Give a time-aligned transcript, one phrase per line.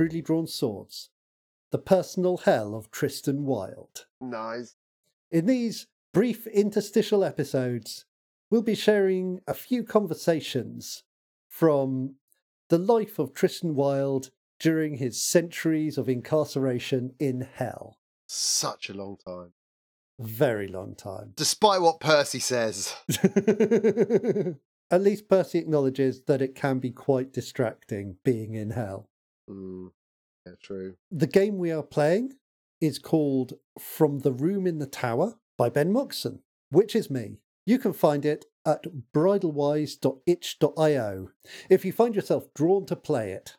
[0.00, 1.10] Crudely Drawn Swords,
[1.72, 4.06] the personal hell of Tristan Wilde.
[4.18, 4.74] Nice.
[5.30, 8.06] In these brief interstitial episodes,
[8.48, 11.02] we'll be sharing a few conversations
[11.50, 12.14] from
[12.70, 17.98] the life of Tristan Wilde during his centuries of incarceration in hell.
[18.26, 19.52] Such a long time.
[20.18, 21.34] Very long time.
[21.36, 22.94] Despite what Percy says.
[24.90, 29.09] At least Percy acknowledges that it can be quite distracting being in hell.
[29.50, 29.90] Mm,
[30.46, 30.94] yeah, true.
[31.10, 32.32] The game we are playing
[32.80, 37.40] is called From the Room in the Tower by Ben Moxon, which is me.
[37.66, 41.28] You can find it at bridalwise.itch.io
[41.68, 43.56] if you find yourself drawn to play it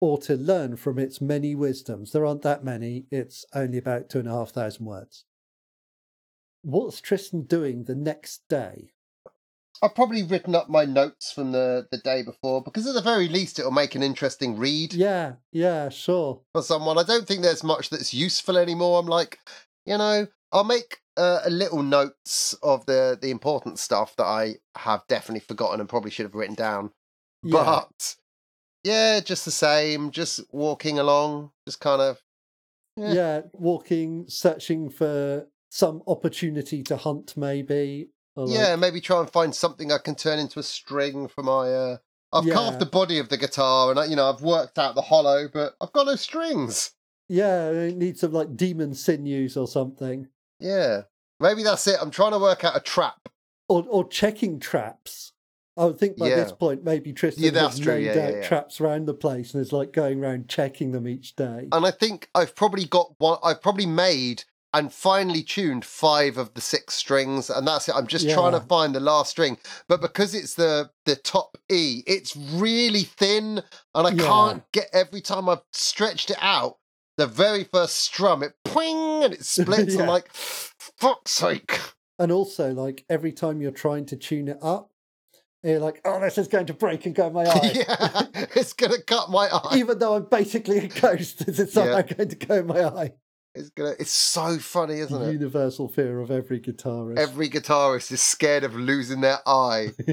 [0.00, 2.10] or to learn from its many wisdoms.
[2.12, 5.24] There aren't that many, it's only about two and a half thousand words.
[6.62, 8.93] What's Tristan doing the next day?
[9.82, 13.28] I've probably written up my notes from the, the day before because at the very
[13.28, 16.40] least it'll make an interesting read Yeah, yeah, sure.
[16.52, 16.96] for someone.
[16.98, 18.98] I don't think there's much that's useful anymore.
[18.98, 19.38] I'm like,
[19.84, 24.54] you know, I'll make uh, a little notes of the the important stuff that I
[24.76, 26.90] have definitely forgotten and probably should have written down.
[27.42, 27.52] Yeah.
[27.62, 28.16] But
[28.84, 32.20] yeah, just the same, just walking along, just kind of
[32.96, 33.12] yeah.
[33.12, 33.40] Yeah.
[33.52, 38.10] walking, searching for some opportunity to hunt, maybe.
[38.36, 41.42] Or like- yeah, maybe try and find something I can turn into a string for
[41.42, 41.72] my.
[41.72, 41.96] Uh...
[42.32, 42.54] I've Yeah.
[42.54, 45.48] carved the body of the guitar, and I, you know I've worked out the hollow,
[45.52, 46.90] but I've got no strings.
[47.28, 50.26] yeah, it needs some like demon sinews or something,
[50.58, 51.02] Yeah,
[51.38, 51.96] maybe that's it.
[52.00, 53.28] I'm trying to work out a trap.
[53.68, 55.30] or or checking traps.
[55.76, 58.34] I would think by this point maybe Tristan Yeah, has true, laid yeah, yeah, out
[58.34, 58.42] yeah.
[58.48, 61.68] traps around the place and is like going around checking them each day.
[61.72, 63.38] And I think I've probably got one.
[63.44, 67.94] I've probably made and finally tuned five of the six strings, and that's it.
[67.94, 69.56] I'm just trying to find the last string,
[69.88, 73.62] but because it's the the top E, it's really thin,
[73.94, 74.26] and I Yeah.
[74.26, 76.76] can't get every time I've stretched it out.
[77.16, 79.94] The very first strum, it ping and it splits.
[79.94, 80.02] Yeah.
[80.02, 81.78] I'm like, fuck's sake.
[82.18, 84.90] And also, like every time you're trying to tune it up,
[85.62, 88.22] you're like, "Oh, this is going to break and go in my eye." yeah,
[88.56, 89.76] it's gonna cut my eye.
[89.76, 92.02] Even though I'm basically a ghost, it's somehow Yeah.
[92.02, 93.12] going to go in my eye.
[93.56, 93.94] It's gonna.
[94.00, 95.32] It's so funny, isn't The it?
[95.34, 97.18] universal fear of every guitarist.
[97.18, 99.90] Every guitarist is scared of losing their eye.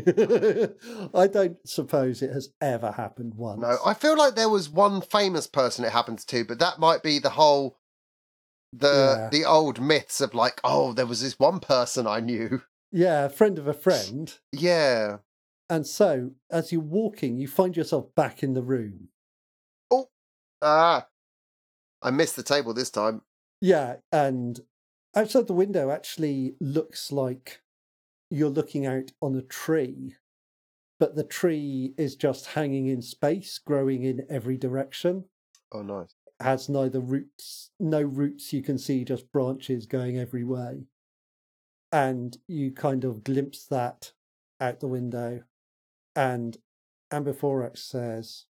[1.16, 3.62] I don't suppose it has ever happened once.
[3.62, 7.02] No, I feel like there was one famous person it happened to, but that might
[7.02, 7.78] be the whole
[8.74, 9.30] the Yeah.
[9.32, 12.62] the old myths of like, oh, there was this one person I knew.
[12.92, 14.34] Yeah, a friend of a friend.
[14.52, 15.18] Yeah.
[15.70, 19.08] And so, as you're walking, you find yourself back in the room.
[19.90, 20.10] Oh,
[20.62, 21.08] ah.
[22.04, 23.22] I missed the table this time.
[23.62, 24.60] Yeah, and
[25.16, 27.62] outside the window actually looks like
[28.32, 30.16] you're looking out on a tree,
[31.00, 35.26] but the tree is just hanging in space, growing in every direction.
[35.72, 36.16] Oh nice.
[36.40, 40.88] Has neither roots, no roots you can see, just branches going every way.
[41.92, 44.14] And you kind of glimpse that
[44.60, 45.44] out the window.
[46.16, 46.58] And
[47.12, 48.46] Ambiforax says,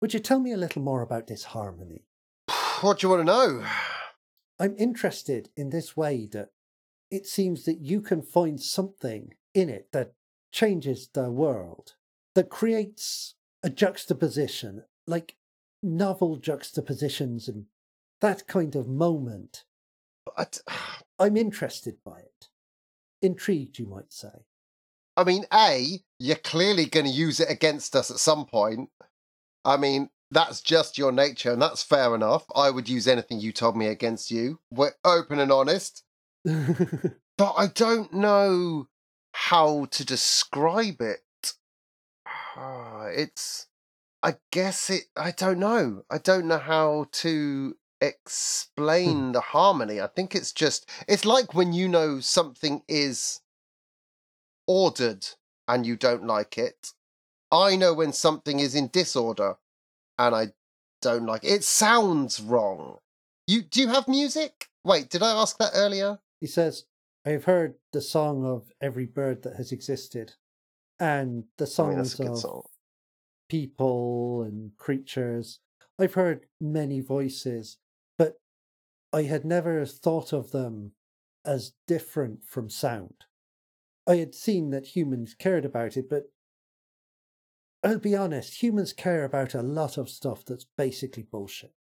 [0.00, 2.04] Would you tell me a little more about this harmony?
[2.80, 3.64] What do you want to know?
[4.62, 6.50] I'm interested in this way that
[7.10, 10.12] it seems that you can find something in it that
[10.52, 11.94] changes the world,
[12.36, 13.34] that creates
[13.64, 15.34] a juxtaposition, like
[15.82, 17.64] novel juxtapositions and
[18.20, 19.64] that kind of moment.
[20.36, 20.60] But,
[21.18, 22.48] I'm interested by it.
[23.20, 24.46] Intrigued, you might say.
[25.16, 28.90] I mean, A, you're clearly going to use it against us at some point.
[29.64, 32.44] I mean, that's just your nature, and that's fair enough.
[32.56, 34.60] I would use anything you told me against you.
[34.70, 36.04] We're open and honest.
[36.44, 38.88] but I don't know
[39.32, 41.20] how to describe it.
[42.26, 43.66] Ah, It's,
[44.22, 46.04] I guess it, I don't know.
[46.10, 50.00] I don't know how to explain the harmony.
[50.00, 53.40] I think it's just, it's like when you know something is
[54.66, 55.26] ordered
[55.68, 56.92] and you don't like it.
[57.50, 59.56] I know when something is in disorder
[60.26, 60.46] and I
[61.00, 61.48] don't like it.
[61.48, 62.98] It sounds wrong.
[63.46, 64.68] You do you have music?
[64.84, 66.18] Wait, did I ask that earlier?
[66.40, 66.84] he says,
[67.24, 70.32] I've heard the song of every bird that has existed,
[70.98, 72.62] and the I songs mean, a good of song.
[73.48, 75.60] people and creatures.
[75.98, 77.78] I've heard many voices,
[78.18, 78.40] but
[79.12, 80.92] I had never thought of them
[81.44, 83.14] as different from sound.
[84.06, 86.24] I had seen that humans cared about it, but
[87.82, 91.72] I'll be honest, humans care about a lot of stuff that's basically bullshit.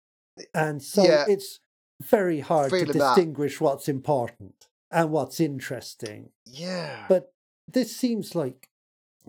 [0.53, 1.25] And so Yeah.
[1.27, 1.59] it's
[2.00, 3.15] very hard to Feeling that.
[3.15, 6.31] distinguish what's important and what's interesting.
[6.45, 7.06] Yeah.
[7.07, 7.33] But
[7.68, 8.69] this seems like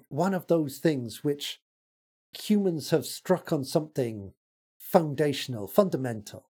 [0.08, 1.60] one of those things which
[2.32, 4.32] humans have struck on something
[4.78, 6.48] foundational, fundamental.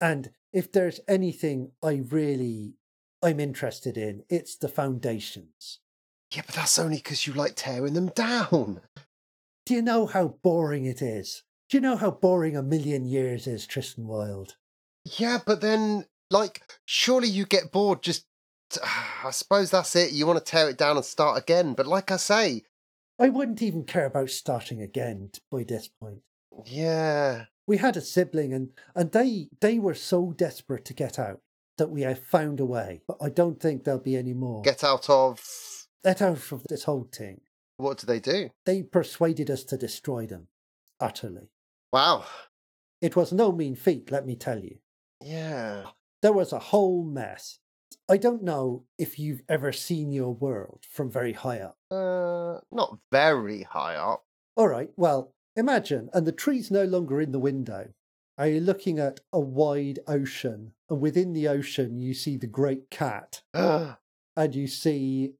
[0.00, 2.74] And if there's anything I really
[3.22, 5.80] I'm interested in, it's the foundations.
[6.30, 8.82] Yeah, but that's only because you like tearing them down.
[9.66, 11.42] Do you know how boring it is?
[11.70, 14.56] Do you know how boring a million years is, Tristan Wilde?
[15.18, 18.26] Yeah, but then, like, surely you get bored just.
[19.24, 20.12] I suppose that's it.
[20.12, 21.72] You want to tear it down and start again.
[21.74, 22.62] But like I say,
[23.18, 26.20] I wouldn't even care about starting again by this point.
[26.66, 27.44] yeah.
[27.66, 31.40] We had a sibling and, and they they were so desperate to get out
[31.78, 33.00] that we have found a way.
[33.08, 34.60] But I don't think there'll be any more.
[34.60, 35.40] Get out of.
[36.04, 37.40] Get out of this whole thing.
[37.76, 38.50] What do they do?
[38.66, 40.48] They persuaded us to destroy them.
[41.00, 41.50] Utterly.
[41.92, 42.24] Wow.
[43.00, 44.78] It was no mean feat, let me tell you.
[45.20, 45.84] Yeah.
[46.22, 47.58] There was a whole mess.
[48.08, 51.78] I don't know if you've ever seen your world from very high up.
[51.90, 54.24] Uh, not very high up.
[54.56, 57.88] All right, well, imagine, and the tree's no longer in the window.
[58.36, 60.72] Are you looking at a wide ocean?
[60.90, 63.98] And within the ocean, you see the great cat, Ah,
[64.36, 65.34] and you see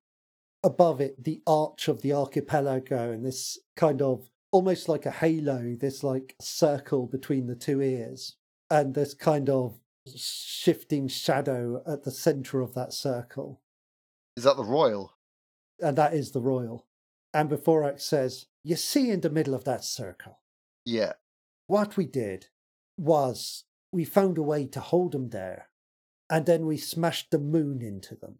[0.64, 5.76] above it the arch of the archipelago, and this kind of almost like a halo,
[5.78, 8.36] this like circle between the two ears,
[8.70, 9.78] and this kind of
[10.16, 13.60] shifting shadow at the center of that circle.
[14.36, 15.16] Is that the royal?
[15.80, 16.86] And that is the royal.
[17.32, 20.40] And Beforak says, You see in the middle of that circle,
[20.84, 21.14] Yeah.
[21.66, 22.46] what we did
[22.96, 25.68] was we found a way to hold them there,
[26.30, 28.38] and then we smashed the moon into them.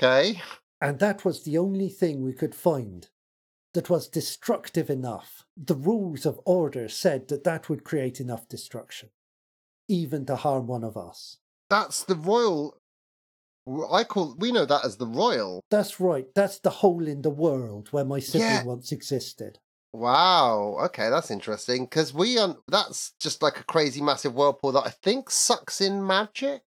[0.00, 0.40] Okay.
[0.82, 3.08] And that was the only thing we could find
[3.72, 5.46] that was destructive enough.
[5.56, 9.10] The rules of order said that that would create enough destruction,
[9.88, 11.38] even to harm one of us.
[11.70, 12.76] That's the royal.
[13.90, 14.34] I call.
[14.36, 15.60] We know that as the royal.
[15.70, 18.64] That's right, that's the hole in the world where my sibling Yeah.
[18.64, 19.60] once existed.
[19.92, 20.78] Wow.
[20.86, 24.90] Okay, that's interesting because we un- that's just like a crazy massive whirlpool that I
[24.90, 26.62] think sucks in magic.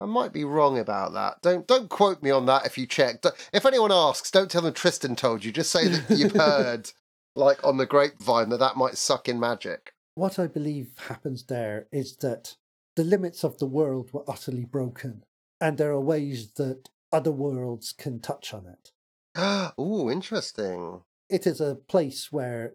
[0.00, 1.40] I might be wrong about that.
[1.42, 3.24] Don't don't quote me on that if you check.
[3.52, 5.52] If anyone asks, don't tell them Tristan told you.
[5.52, 6.90] Just say that you've heard,
[7.34, 9.92] like on the grapevine, that that might suck in magic.
[10.14, 12.56] What I believe happens there is that
[12.94, 15.24] the limits of the world were utterly broken,
[15.60, 18.92] and there are ways that other worlds can touch on it.
[19.80, 21.02] Ooh, interesting.
[21.28, 22.74] It is a place where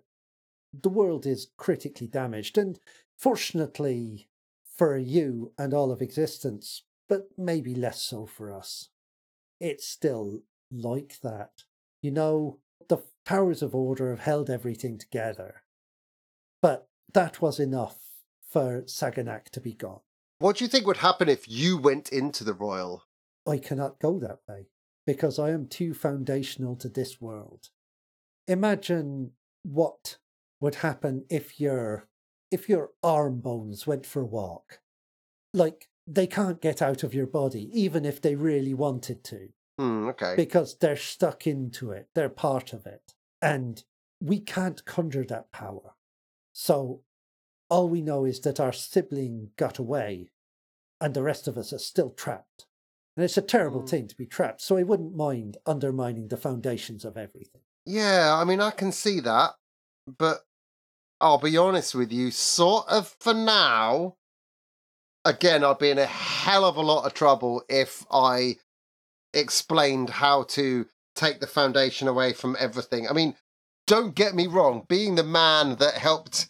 [0.74, 2.80] the world is critically damaged, and
[3.18, 4.28] fortunately
[4.76, 8.88] for you and all of existence, but maybe less so for us,
[9.60, 11.64] it's still like that.
[12.02, 15.64] You know, the powers of order have held everything together,
[16.62, 17.98] but that was enough
[18.50, 20.00] for Saganak to be gone.
[20.40, 23.04] What do you think would happen if you went into the royal?
[23.46, 24.68] I cannot go that way
[25.06, 27.72] because I am too foundational to this world.
[28.48, 29.32] Imagine
[29.64, 30.16] what
[30.62, 32.08] would happen if your
[32.52, 34.80] if your arm bones went for a walk.
[35.54, 40.08] Like they can't get out of your body even if they really wanted to Hmm.
[40.10, 40.36] Okay.
[40.36, 42.10] because they're stuck into it.
[42.14, 43.14] They're part of it.
[43.42, 43.84] And
[44.20, 45.96] we can't conjure that power.
[46.54, 47.02] So
[47.70, 50.30] all we know is that our sibling got away
[51.00, 52.66] and the rest of us are still trapped.
[53.18, 53.90] And it's a terrible Mm.
[53.90, 54.62] thing to be trapped.
[54.62, 57.62] So I wouldn't mind undermining the foundations of everything.
[57.86, 59.56] Yeah, I mean, I can see that,
[60.06, 60.46] but
[61.20, 64.18] I'll be honest with you, sort of for now.
[65.24, 68.58] Again, I'd be in a hell of a lot of trouble if I
[69.34, 73.08] explained how to take the foundation away from everything.
[73.08, 73.36] I mean,
[73.88, 76.50] don't get me wrong, being the man that helped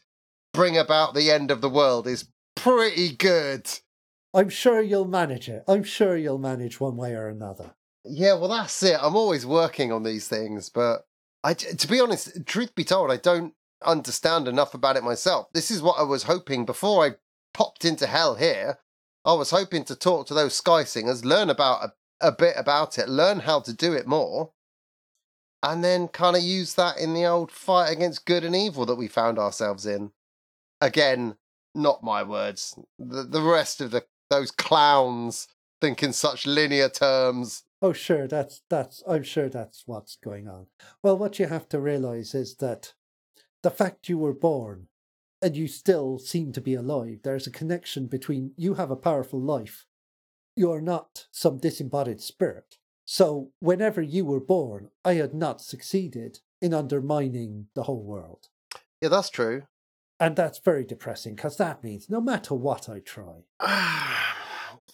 [0.53, 3.69] bring about the end of the world is pretty good.
[4.33, 5.63] I'm sure you'll manage it.
[5.67, 7.71] I'm sure you'll manage one way or another.
[8.05, 8.97] Yeah, well, that's it.
[9.01, 11.05] I'm always working on these things, but
[11.43, 15.47] I, to be honest, truth be told, I don't understand enough about it myself.
[15.53, 17.15] This is what I was hoping before I
[17.53, 18.79] popped into hell here.
[19.24, 22.98] I was hoping to talk to those sky singers, learn about a, a bit about
[22.98, 24.51] it, learn how to do it more,
[25.62, 28.96] and then kind of use that in the old fight against good and evil that
[28.96, 30.12] we found ourselves in.
[30.79, 31.36] Again,
[31.75, 32.77] not my words.
[32.98, 35.48] The, the rest of the those clowns
[35.81, 37.63] think in such linear terms.
[37.81, 39.03] Oh, sure, that's that's.
[39.08, 40.67] I'm sure that's what's going on.
[41.03, 42.93] Well, what you have to realize is that
[43.62, 44.88] the fact you were born
[45.41, 49.41] and you still seem to be alive, there's a connection between you have a powerful
[49.41, 49.86] life.
[50.55, 52.77] You are not some disembodied spirit.
[53.05, 58.50] So, whenever you were born, I had not succeeded in undermining the whole world.
[59.01, 59.63] Yeah, that's true.
[60.19, 63.45] And that's very depressing because that means no matter what I try,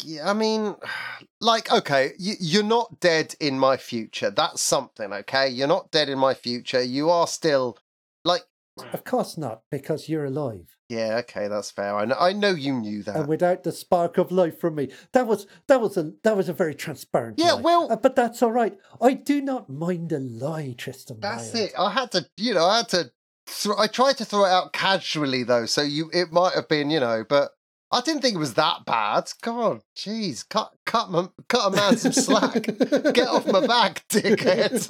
[0.04, 0.75] yeah, I mean,
[1.42, 4.32] like, okay, you, you're not dead in my future.
[4.32, 5.50] That's something, okay?
[5.50, 6.82] You're not dead in my future.
[6.82, 7.77] You are still,
[8.24, 8.44] like,
[8.93, 10.75] Of course not, because you're alive.
[10.89, 11.96] Yeah, okay, that's fair.
[11.96, 13.15] I know, I know you knew that.
[13.15, 16.48] And without the spark of life from me, that was that was a that was
[16.50, 17.39] a very transparent.
[17.39, 17.62] Yeah, lie.
[17.62, 18.77] well- Uh, but that's all right.
[19.01, 21.19] I do not mind a lie, Tristan.
[21.19, 21.69] That's Wilde.
[21.69, 21.74] it.
[21.77, 23.12] I had to, you know, I had to.
[23.50, 26.89] Th- I tried to throw it out casually though, so you it might have been,
[26.89, 27.51] you know, but
[27.91, 29.31] I didn't think it was that bad.
[29.41, 32.63] God, jeez, cut cut my, cut a man some slack.
[32.63, 34.89] Get off my back, dickhead.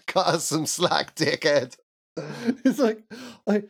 [0.06, 1.76] cut us some slack, dickhead.
[2.64, 3.02] It's like
[3.46, 3.64] I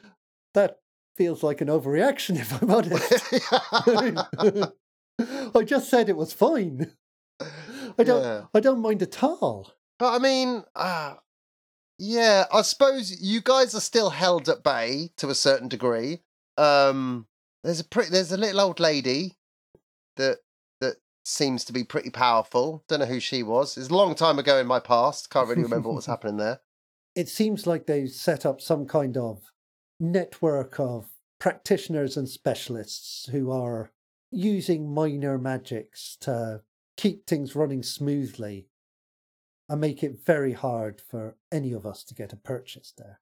[0.55, 0.79] that
[1.17, 3.43] feels like an overreaction, if I'm honest.
[5.55, 6.93] I just said it was fine.
[7.99, 8.23] I don't.
[8.23, 8.45] Yeah.
[8.55, 9.73] I don't mind at all.
[9.99, 11.15] But I mean, uh,
[11.99, 16.21] yeah, I suppose you guys are still held at bay to a certain degree.
[16.59, 17.27] Um,
[17.65, 19.37] there's a pretty, there's a little old lady
[20.17, 20.39] that
[20.81, 22.85] that seems to be pretty powerful.
[22.89, 23.79] Don't know who she was.
[23.79, 25.31] It's a long time ago in my past.
[25.31, 26.61] Can't really remember what was happening there.
[27.17, 29.51] It seems like they've set up some kind of
[29.99, 31.09] network of
[31.41, 33.91] practitioners and specialists who are
[34.31, 36.61] using minor magics to
[36.97, 38.69] keep things running smoothly
[39.69, 43.21] and make it very hard for any of us to get a purchase there.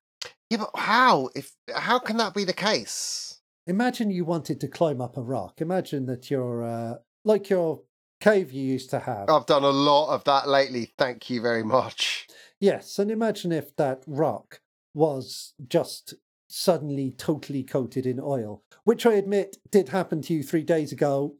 [0.51, 1.31] Yeah, but how?
[1.35, 3.39] If how can that be the case?
[3.67, 5.61] Imagine you wanted to climb up a rock.
[5.61, 7.83] Imagine that you're uh, like your
[8.21, 9.29] cave you used to have.
[9.31, 10.93] I've done a lot of that lately.
[10.99, 12.27] Thank you very much.
[12.65, 14.63] Yes, and imagine if that rock
[14.95, 16.15] was just
[16.49, 21.35] suddenly totally coated in oil, which I admit did happen to you three days ago,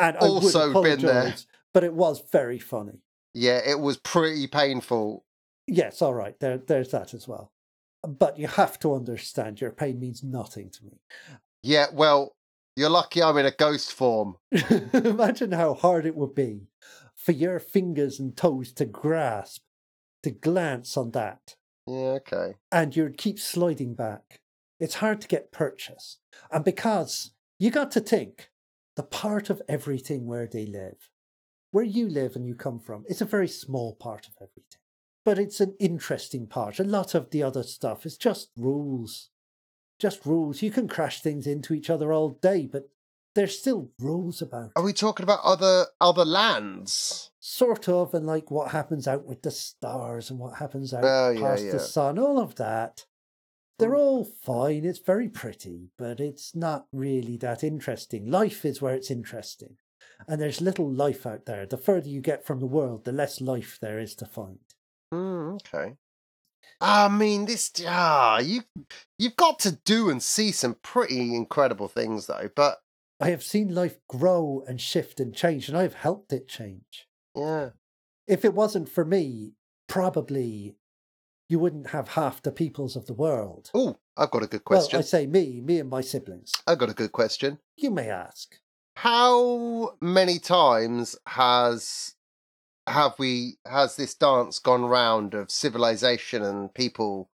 [0.00, 1.34] and I Also would been there.
[1.72, 2.98] but it was very funny.
[3.32, 5.24] Yeah, it was pretty painful.
[5.68, 7.52] Yes, all right, there, there's that as well.
[8.02, 10.98] But you have to understand, your pain means nothing to me.
[11.62, 12.34] Yeah, well,
[12.74, 14.34] you're lucky I'm in a ghost form.
[14.92, 16.66] Imagine how hard it would be
[17.14, 19.62] for your fingers and toes to grasp,
[20.26, 21.54] to glance on that,
[21.86, 22.54] Yeah, okay.
[22.72, 24.40] and you'd keep sliding back.
[24.80, 26.18] It's hard to get purchase.
[26.50, 28.50] And because you got to think
[28.96, 31.08] the part of everything where they live,
[31.70, 34.80] where you live and you come from, it's a very small part of everything.
[35.24, 36.78] But it's an interesting part.
[36.78, 39.30] A lot of the other stuff is just rules.
[39.98, 40.62] Just rules.
[40.62, 42.90] You can crash things into each other all day, but
[43.36, 47.30] there's still rules about Are we talking about other other lands?
[47.38, 51.36] sort of and like what happens out with the stars and what happens out Oh,
[51.40, 51.72] past yeah.
[51.72, 53.06] the sun all of that
[53.78, 53.98] they're Mm.
[53.98, 59.10] all fine it's very pretty but it's not really that interesting life is where it's
[59.12, 59.76] interesting
[60.26, 63.40] and there's little life out there the further you get from the world the less
[63.40, 64.58] life there is to find
[65.14, 65.94] Mm, okay.
[66.80, 68.62] I mean, this ah, you
[69.20, 72.50] you've got to do and see some pretty incredible things though.
[72.56, 72.78] But
[73.20, 77.08] i have seen life grow and shift and change and i've helped it change.
[77.34, 77.70] Yeah,
[78.26, 79.52] if it wasn't for me
[79.88, 80.76] probably
[81.48, 83.70] you wouldn't have half the peoples of the world.
[83.72, 84.96] Oh, I've got a good question.
[84.96, 86.52] well i say me me and my siblings.
[86.66, 87.58] I've got a good question.
[87.76, 88.56] you may ask.
[88.96, 92.14] How many times has
[92.86, 97.30] have we has this dance gone round of civilization and people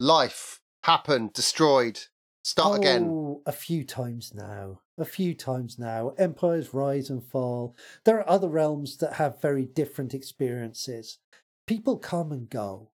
[0.00, 2.00] life happened, destroyed,
[2.46, 3.08] start again?
[3.10, 4.80] Oh, a few times now.
[4.96, 6.14] A few times now.
[6.16, 7.74] Empires rise and fall.
[8.04, 11.18] There are other realms that have very different experiences.
[11.66, 12.90] People come and go.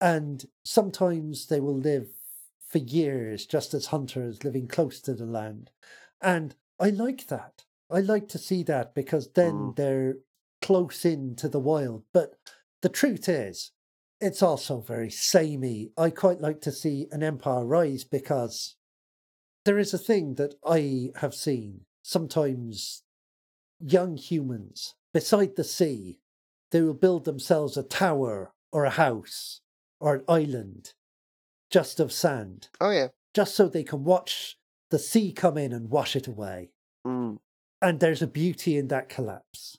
[0.00, 2.08] And sometimes they will live
[2.66, 5.70] for years just as hunters living close to the land.
[6.20, 7.64] And I like that.
[7.90, 9.76] I like to see that because then Mm.
[9.76, 10.16] they're
[10.62, 12.04] close in to the wild.
[12.12, 12.34] But
[12.82, 13.72] the truth is,
[14.20, 15.92] it's also very samey.
[15.96, 18.76] I quite like to see an empire rise because
[19.64, 21.82] there is a thing that I have seen.
[22.02, 23.02] Sometimes
[23.78, 26.18] young humans beside the sea,
[26.70, 29.60] they will build themselves a tower or a house
[30.00, 30.92] or an island
[31.70, 33.08] just of sand, Oh yeah.
[33.34, 34.56] just so they can watch
[34.90, 36.70] the sea come in and wash it away.
[37.06, 37.38] Mm.
[37.80, 39.78] And there's a beauty in that collapse.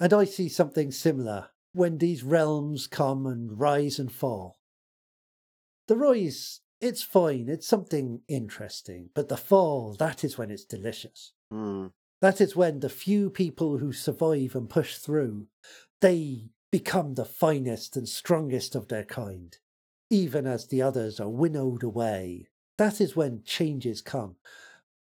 [0.00, 4.58] And I see something similar when these realms come and rise and fall.
[5.88, 11.32] The rise, it's fine, it's something interesting, but the fall, that is when it's delicious.
[11.52, 11.92] Mm.
[12.20, 15.46] That is when the few people who survive and push through,
[16.00, 19.56] they become the finest and strongest of their kind,
[20.10, 22.48] even as the others are winnowed away.
[22.78, 24.36] That is when changes come.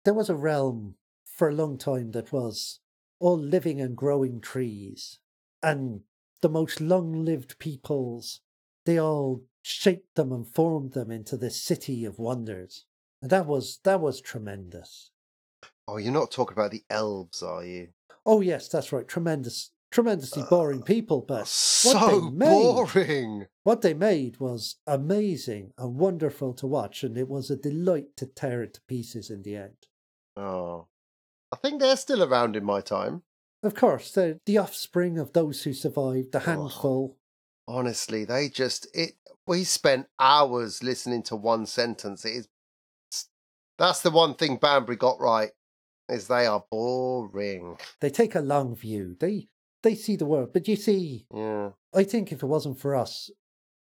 [0.06, 2.80] There was a realm for a long time that was
[3.20, 5.20] all living and growing trees,
[5.62, 6.02] and
[6.42, 8.40] the most long lived peoples,
[8.86, 12.86] they all shaped them and formed them into this city of wonders.
[13.22, 15.12] And that was that was tremendous.
[15.88, 17.90] Oh, you're not talking about the elves, are you?
[18.26, 19.08] Oh yes, that's right.
[19.08, 23.48] Tremendous, tremendously boring people, but Uh, So made- boring.
[23.64, 28.26] what they made was amazing and wonderful to watch, and it was a delight to
[28.26, 29.78] tear it to pieces in the end.
[30.38, 30.88] Oh.
[31.52, 33.22] I think they're still around in my time.
[33.64, 37.18] Of course, they're the offspring of those who survived, the handful.
[37.68, 39.14] Honestly, they just it
[39.48, 42.26] we spent hours listening to one sentence.
[42.26, 42.48] It is
[43.78, 45.52] that's the one thing Banbury got right,
[46.08, 47.78] is they are boring.
[48.00, 49.16] They take a long view.
[49.20, 49.48] They
[49.84, 50.52] they see the world.
[50.54, 51.72] But you see, Yeah.
[51.94, 53.30] I think if it wasn't for us,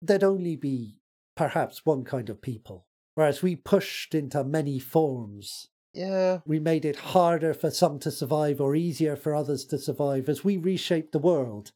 [0.01, 0.99] there'd only be
[1.35, 2.85] perhaps one kind of people.
[3.15, 5.69] Whereas we pushed into many forms.
[5.93, 6.39] Yeah.
[6.45, 10.43] We made it harder for some to survive or easier for others to survive as
[10.43, 11.71] we reshaped the world.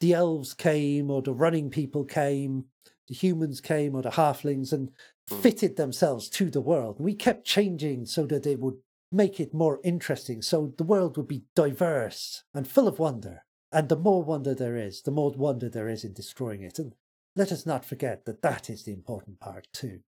[0.00, 2.66] The elves came, or the running people came,
[3.08, 4.90] the humans came, or the halflings, and
[5.28, 5.42] Mm.
[5.42, 7.00] fitted themselves to the world.
[7.00, 8.76] We kept changing so that it would
[9.10, 13.44] make it more interesting, so the world would be diverse and full of wonder.
[13.72, 16.78] And the more wonder there is, the more wonder there is in destroying it.
[16.78, 16.94] And
[17.34, 20.00] let us not forget that that is the important part too.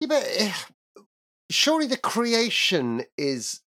[0.00, 0.52] Yeah, but eh,
[1.48, 3.62] surely the creation is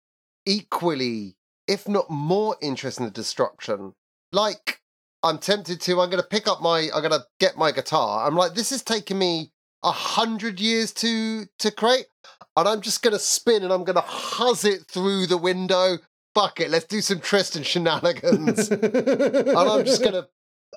[0.46, 3.94] equally, if not more interesting than the destruction.
[4.34, 4.82] Like,
[5.24, 8.28] I'm tempted to, I'm going to pick up my, I'm going to get my guitar.
[8.28, 9.52] I'm like, this is taking me
[9.84, 12.08] a hundred years to to create,
[12.56, 15.98] and I'm just going to spin and I'm going to huzz it through the window.
[16.34, 18.70] Fuck it, let's do some Tristan shenanigans.
[18.72, 20.28] and I'm just going to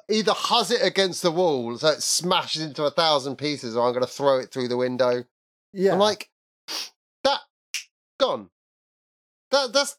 [0.09, 3.93] either huzz it against the wall so it smashes into a thousand pieces, or I'm
[3.93, 5.25] going to throw it through the window.
[5.73, 5.93] Yeah.
[5.93, 6.29] I'm like,
[7.25, 7.41] that
[8.19, 8.51] gone.
[9.51, 9.97] That that's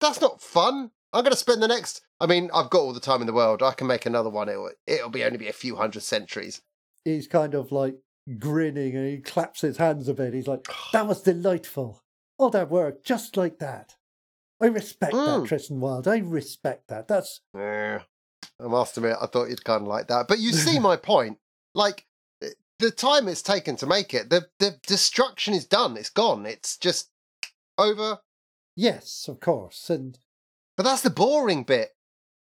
[0.00, 0.90] that's not fun.
[1.16, 2.02] I'm gonna spend the next.
[2.20, 3.62] I mean, I've got all the time in the world.
[3.62, 4.48] I can make another one.
[4.48, 6.62] It'll it'll be only be a few hundred centuries.
[7.04, 7.96] he's kind of like
[8.38, 10.34] grinning and he claps his hands a bit.
[10.34, 12.02] He's like, that was delightful.
[12.38, 13.94] All that work, just like that.
[14.60, 15.42] I respect Mm.
[15.42, 16.08] that, Tristan Wilde.
[16.08, 17.08] I respect that.
[17.08, 18.02] That's Yeah,
[18.60, 20.28] I must admit, I thought you'd kind of like that.
[20.28, 21.38] But you see my point.
[21.74, 22.06] Like
[22.42, 22.48] eh,
[22.78, 25.96] the time it's taken to make it, the the destruction is done.
[25.96, 26.46] It's gone.
[26.46, 27.10] It's just
[27.78, 28.18] over.
[28.74, 29.88] yes, of course.
[29.90, 30.18] And
[30.76, 31.90] But that's the boring bit.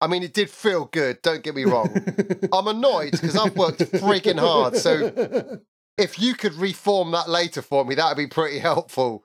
[0.00, 1.22] I mean, it did feel good.
[1.22, 1.92] Don't get me wrong.
[2.52, 4.76] I'm annoyed because I've worked freaking hard.
[4.76, 5.60] So
[5.96, 9.24] if you could reform that later for me, that would be pretty helpful.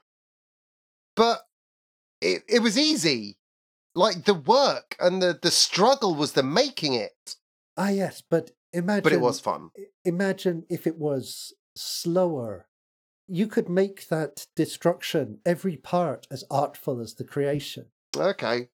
[1.16, 1.42] But
[2.22, 3.38] it, it was easy.
[3.94, 7.36] Like the work and the, the struggle was the making it.
[7.78, 9.04] ah, yes, but imagine.
[9.04, 9.70] But it was fun.
[10.04, 12.68] Imagine if it was slower.
[13.28, 17.86] You could make that destruction, every part, as artful as the creation.
[18.18, 18.70] Okay.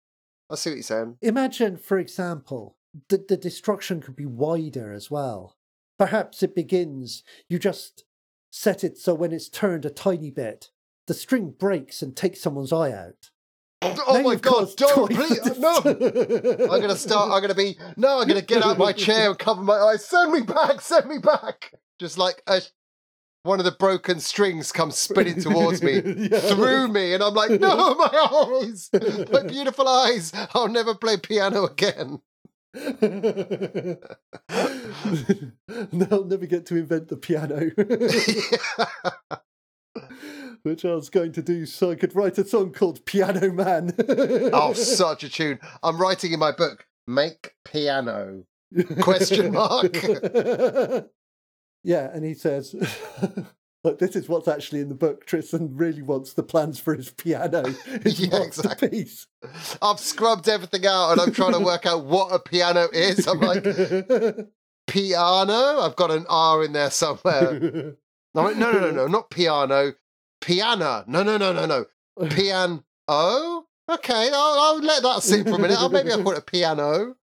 [0.50, 1.18] I see what you're saying.
[1.22, 2.78] Imagine, for example,
[3.10, 5.56] that the destruction could be wider as well.
[5.98, 8.04] Perhaps it begins, you just
[8.52, 10.70] set it so when it's turned a tiny bit,
[11.08, 13.32] the string breaks and takes someone's eye out.
[13.82, 16.68] Oh, oh Now my god, don't please the no!
[16.74, 19.40] I'm gonna start I'm gonna be no, I'm gonna get out of my chair and
[19.40, 20.06] cover my eyes.
[20.06, 21.74] Send me back, send me back.
[21.98, 22.62] Just like a,
[23.44, 26.02] one of the broken strings comes spinning towards me.
[26.04, 26.40] Yeah.
[26.40, 28.90] through me, and I'm like, no, my eyes,
[29.32, 30.32] my beautiful eyes.
[30.54, 32.22] I'll never play piano again.
[32.74, 33.98] They'll
[36.26, 37.72] never get to invent the piano,
[40.64, 43.94] which I was going to do so I could write a song called Piano Man.
[44.54, 45.60] oh, such a tune!
[45.82, 48.44] I'm writing in my book, "Make Piano."
[49.02, 49.98] Question mark.
[51.84, 52.76] Yeah, and he says,
[53.84, 55.26] "Look, this is what's actually in the book.
[55.26, 57.64] Tristan really wants the plans for his piano,
[58.04, 58.90] his Yeah, exactly.
[58.90, 59.28] masterpiece."
[59.82, 63.28] I've scrubbed everything out, and I'm trying to work out what a piano is.
[63.28, 63.64] I'm like,
[64.88, 65.80] piano.
[65.82, 67.96] I've got an R in there somewhere.
[68.36, 69.94] I'm like, no, no, no, no, not piano.
[70.42, 71.04] Piano.
[71.08, 71.86] No, no, no, no, no.
[72.30, 72.84] Piano.
[73.10, 75.78] Okay, I'll, I'll let that sit for a minute.
[75.80, 77.16] Oh, maybe I'll call it piano.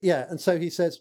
[0.00, 1.00] yeah, and so he says,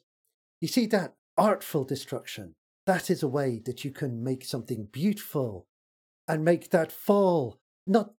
[0.62, 2.56] You see that artful destruction?
[2.86, 5.68] That is a way that you can make something beautiful
[6.28, 7.60] and make that fall.
[7.88, 8.14] Not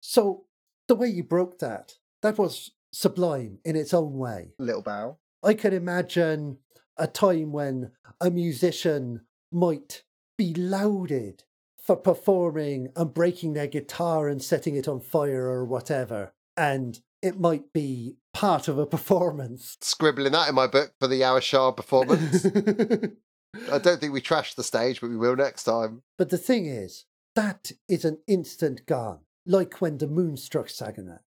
[0.00, 0.44] so
[0.88, 4.52] the way you broke that, that was sublime in its own way.
[4.58, 5.18] Little bow.
[5.42, 6.58] I can imagine
[6.96, 10.02] a time when a musician might
[10.36, 11.44] be lauded
[11.78, 16.32] for performing and breaking their guitar and setting it on fire or whatever.
[16.56, 19.76] And it might be part of a performance.
[19.80, 22.46] Scribbling that in my book for the Awashar performance.
[23.72, 26.02] I don't think we trashed the stage, but we will next time.
[26.18, 31.20] but the thing is, that is an instant gone, like when the moon struck Saganak.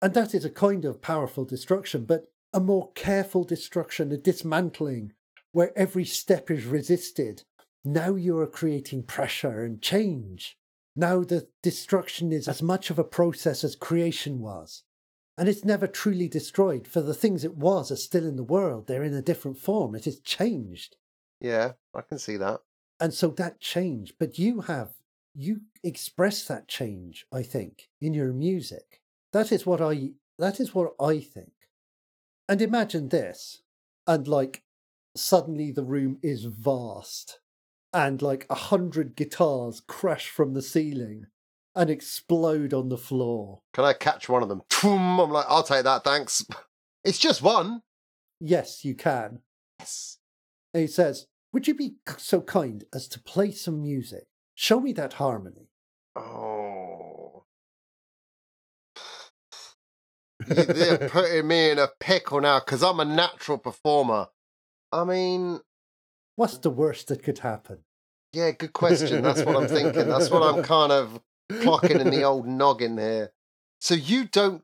[0.00, 5.12] And that is a kind of powerful destruction, but a more careful destruction, a dismantling,
[5.52, 7.44] where every step is resisted.
[7.84, 10.56] Now you are creating pressure and change.
[10.94, 14.84] Now the destruction is as much of a process as creation was.
[15.38, 18.86] And it's never truly destroyed, for the things it was are still in the world.
[18.86, 19.94] They're in a different form.
[19.94, 20.96] It has changed.
[21.40, 22.60] Yeah, I can see that.
[23.00, 24.90] And so that change, but you have,
[25.34, 29.00] you express that change, I think, in your music.
[29.32, 31.52] That is what I, that is what I think.
[32.48, 33.62] And imagine this,
[34.06, 34.62] and like
[35.16, 37.40] suddenly the room is vast,
[37.92, 41.26] and like a hundred guitars crash from the ceiling
[41.74, 43.60] and explode on the floor.
[43.72, 44.62] Can I catch one of them?
[44.82, 46.44] I'm like, I'll take that, thanks.
[47.04, 47.82] It's just one.
[48.38, 49.40] Yes, you can.
[49.80, 50.18] Yes.
[50.72, 54.28] And he says, Would you be so kind as to play some music?
[54.54, 55.68] Show me that harmony.
[56.14, 57.42] Oh.
[60.46, 64.28] They're putting me in a pickle now because I'm a natural performer.
[64.92, 65.58] I mean,
[66.36, 67.78] What's the worst that could happen?
[68.32, 69.22] yeah, good question.
[69.22, 70.08] That's what I'm thinking.
[70.08, 71.20] That's what I'm kind of
[71.60, 73.32] clocking in the old noggin here.
[73.80, 74.62] So you don't.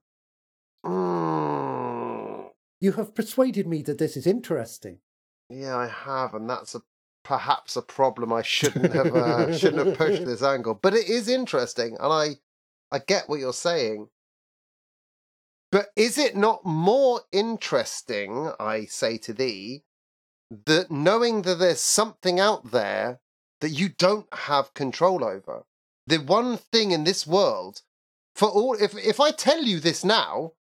[0.85, 4.99] Mm, You have persuaded me that this is interesting.
[5.51, 6.83] yeah, I have, and that's a
[7.25, 8.33] perhaps a problem.
[8.33, 12.27] I shouldn't have uh, shouldn't have pushed this angle, but it is interesting, and I
[12.91, 14.09] I get what you're saying.
[15.71, 19.85] But is it not more interesting, I say to thee,
[20.65, 23.21] that knowing that there's something out there
[23.61, 25.65] that you don't have control over?
[26.09, 27.83] The one thing in this world,
[28.35, 30.53] for all, if, if I tell you this now,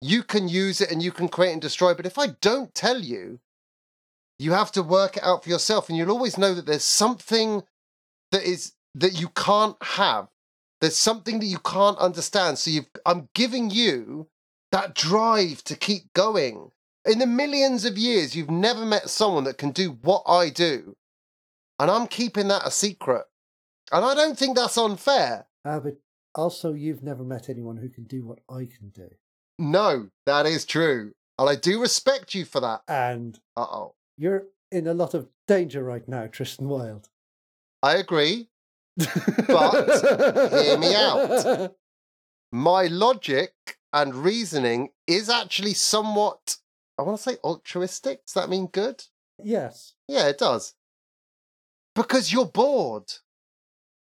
[0.00, 1.92] you can use it and you can create and destroy.
[1.92, 3.40] But if I don't tell you,
[4.38, 7.62] you have to work it out for yourself and you'll always know that there's something
[8.32, 10.28] that is that you can't have.
[10.80, 12.58] There's something that you can't understand.
[12.58, 14.28] So you've i'm giving you
[14.72, 16.70] that drive to keep going.
[17.04, 20.96] In the millions of years you've never met someone that can do what i do.
[21.78, 23.26] And i'm keeping that a secret
[23.92, 25.96] and i don't think that's unfair Ah, but
[26.34, 29.08] also, you've never met anyone who can do what I can do.
[29.58, 34.86] no that is true and i do respect you for that And uh-oh you're in
[34.86, 37.08] a lot of danger right now, Tristan Wilde.
[37.82, 38.48] i agree
[38.96, 41.74] But, hear me out.
[42.52, 43.52] my logic
[43.92, 46.56] and reasoning is actually somewhat
[46.98, 49.02] i want to say altruistic does that mean good
[49.42, 49.94] Yes.
[50.08, 50.74] yeah it does
[51.94, 53.12] because you're bored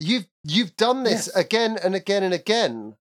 [0.01, 1.37] you've you've done this Yes.
[1.37, 2.97] again and again and again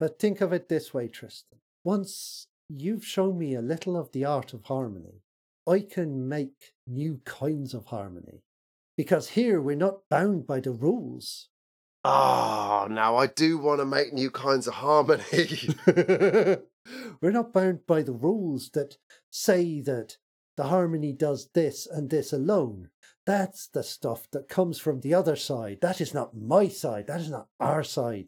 [0.00, 1.58] But think of it this way, Tristan.
[1.84, 5.22] Once you've shown me a little of the art of harmony,
[5.68, 8.42] I can make new kinds of harmony.
[8.96, 11.48] Because here we're not bound by the rules.
[12.04, 15.48] ah now i do want to make new kinds of harmony
[17.20, 18.96] we're not bound by the rules that
[19.30, 20.16] say that
[20.56, 22.88] the harmony does this and this alone.
[23.30, 25.78] That's the stuff that comes from the other side.
[25.82, 27.06] That is not my side.
[27.06, 28.26] That is not our side.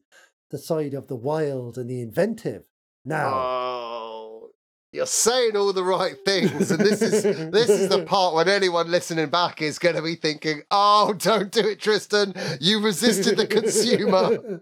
[0.52, 2.62] The side of the wild and the inventive.
[3.04, 4.50] Now, oh
[4.92, 8.92] you're saying all the right things and this is this is the part when anyone
[8.92, 13.46] listening back is going to be thinking oh don't do it tristan you resisted the
[13.46, 14.60] consumer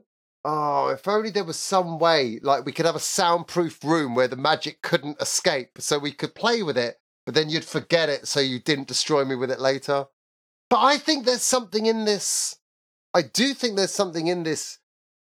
[0.48, 4.28] Oh, if only there was some way, like we could have a soundproof room where
[4.28, 8.26] the magic couldn't escape, so we could play with it, but then you'd forget it
[8.26, 10.06] so you didn't destroy me with it later.
[10.70, 12.56] But I think there's something in this.
[13.12, 14.78] I do think there's something in this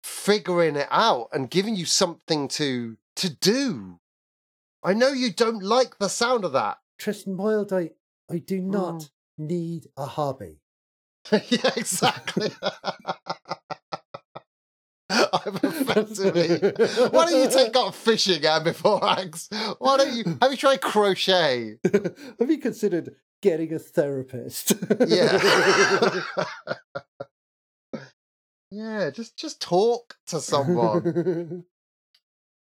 [0.04, 4.00] figuring it out and giving you something to to do.
[4.84, 6.78] I know you don't like the sound of that.
[6.98, 7.92] Tristan Wilde, I,
[8.32, 9.10] I do not mm.
[9.38, 10.62] need a hobby.
[11.32, 12.52] yeah, exactly.
[15.34, 16.60] I'm effectively.
[17.10, 19.50] Why don't you take up fishing, Axe?
[19.80, 21.78] Why don't you have you tried crochet?
[22.40, 24.74] Have you considered getting a therapist?
[25.08, 26.22] Yeah.
[28.72, 31.66] yeah, just just talk to someone.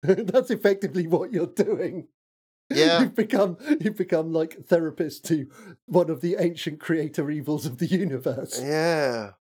[0.03, 2.09] That's effectively what you're doing.
[2.71, 3.01] Yeah.
[3.03, 5.49] You've become you've become like therapist to
[5.85, 8.59] one of the ancient creator evils of the universe.
[8.62, 9.33] Yeah.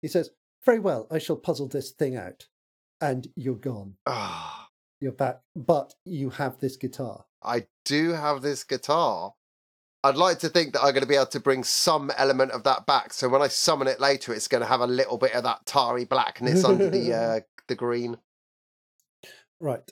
[0.00, 0.30] He says,
[0.68, 2.44] Very well, I shall puzzle this thing out.
[3.00, 3.94] And you're gone.
[4.04, 4.68] Ah,
[5.00, 5.40] You're back.
[5.56, 7.24] But you have this guitar.
[7.42, 9.32] I do have this guitar.
[10.04, 12.64] I'd like to think that I'm going to be able to bring some element of
[12.64, 13.14] that back.
[13.14, 15.64] So when I summon it later, it's going to have a little bit of that
[15.64, 18.18] tarry blackness under the uh, the green.
[19.58, 19.90] Right.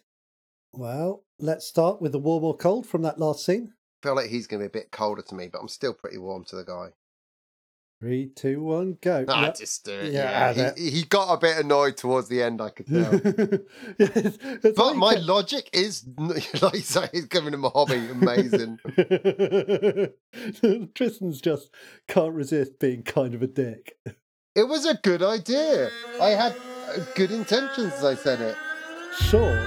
[0.74, 3.72] Well, let's start with the warm or cold from that last scene.
[4.02, 5.94] I feel like he's going to be a bit colder to me, but I'm still
[5.94, 6.90] pretty warm to the guy.
[7.98, 9.24] Three, two, one, go.
[9.26, 9.56] Ah, Yep.
[9.56, 10.12] just do it.
[10.12, 13.10] Yeah, Yeah, he, he got a bit annoyed towards the end, I could tell.
[13.98, 17.96] It's but like my a- logic is, like say, he's giving him a hobby.
[18.10, 18.78] Amazing.
[20.94, 21.70] Tristan's just
[22.06, 23.96] can't resist being kind of a dick.
[24.54, 25.90] it was a good idea.
[26.20, 26.54] I had
[26.88, 28.56] uh, good intentions as I said it.
[29.20, 29.66] Sure.